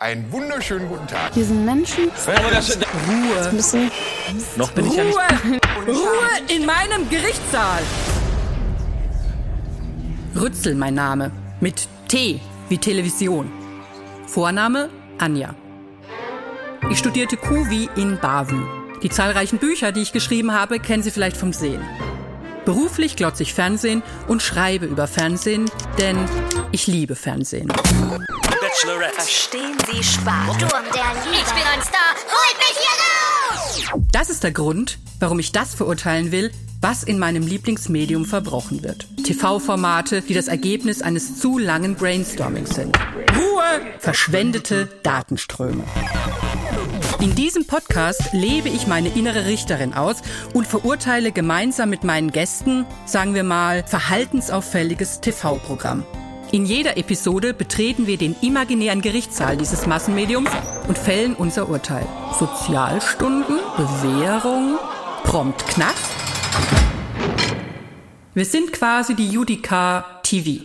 [0.00, 1.34] Einen wunderschönen guten Tag.
[1.34, 2.04] Hier sind Menschen.
[2.04, 3.52] Ruhe.
[3.52, 3.90] Müssen.
[4.54, 5.18] Noch bin ich ja nicht.
[5.18, 5.58] Ruhe!
[5.88, 7.82] Ruhe in meinem Gerichtssaal!
[10.36, 11.32] Rützel mein Name.
[11.58, 13.50] Mit T wie Television.
[14.28, 14.88] Vorname
[15.18, 15.56] Anja.
[16.90, 18.62] Ich studierte Kuvi in Bavü.
[19.02, 21.82] Die zahlreichen Bücher, die ich geschrieben habe, kennen Sie vielleicht vom Sehen.
[22.68, 26.18] Beruflich glotze ich Fernsehen und schreibe über Fernsehen, denn
[26.70, 27.68] ich liebe Fernsehen.
[27.68, 29.14] Bachelorette.
[29.14, 30.54] Verstehen Sie Spaß?
[30.54, 31.36] Sturm der Liebe.
[31.46, 32.14] Ich bin ein Star.
[32.26, 34.02] Holt mich hier raus!
[34.12, 36.50] Das ist der Grund, warum ich das verurteilen will,
[36.82, 39.06] was in meinem Lieblingsmedium verbrochen wird.
[39.24, 42.94] TV-Formate, die das Ergebnis eines zu langen Brainstormings sind.
[43.34, 43.80] Ruhe!
[43.98, 45.84] Verschwendete Datenströme.
[47.20, 50.18] In diesem Podcast lebe ich meine innere Richterin aus
[50.54, 56.04] und verurteile gemeinsam mit meinen Gästen, sagen wir mal, verhaltensauffälliges TV-Programm.
[56.52, 60.48] In jeder Episode betreten wir den imaginären Gerichtssaal dieses Massenmediums
[60.86, 62.06] und fällen unser Urteil.
[62.38, 64.78] Sozialstunden, Bewährung,
[65.24, 66.12] prompt Knast.
[68.32, 70.62] Wir sind quasi die Judica TV.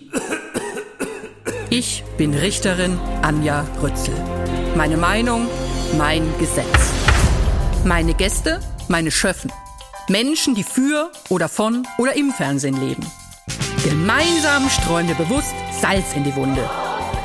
[1.72, 4.14] Ich bin Richterin Anja Rützel.
[4.78, 5.48] Meine Meinung,
[5.98, 6.92] mein Gesetz.
[7.86, 9.52] Meine Gäste, meine Schöffen.
[10.10, 13.06] Menschen, die für oder von oder im Fernsehen leben.
[13.84, 16.70] Gemeinsam streuen wir bewusst Salz in die Wunde.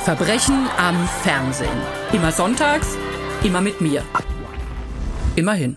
[0.05, 1.80] Verbrechen am Fernsehen.
[2.12, 2.89] Immer sonntags,
[3.42, 4.02] immer mit mir.
[5.36, 5.77] Immerhin.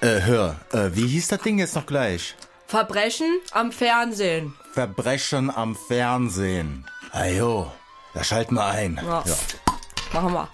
[0.00, 2.34] Äh, hör, äh, wie hieß das Ding jetzt noch gleich?
[2.66, 4.54] Verbrechen am Fernsehen.
[4.72, 6.86] Verbrechen am Fernsehen.
[7.12, 7.72] Ajo,
[8.14, 9.00] da schalten wir ein.
[9.04, 9.24] Ja.
[10.10, 10.48] 看看嘛